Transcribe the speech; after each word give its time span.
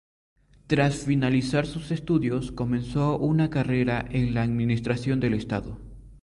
Tras 0.65 1.05
finalizar 1.05 1.67
sus 1.67 1.91
estudios 1.91 2.51
comenzó 2.51 3.19
una 3.19 3.51
carrera 3.51 4.03
en 4.09 4.33
la 4.33 4.41
administración 4.41 5.19
del 5.19 5.35
Estado. 5.35 5.77